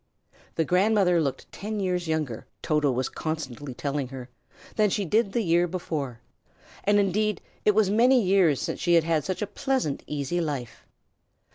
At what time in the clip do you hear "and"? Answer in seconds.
6.85-6.97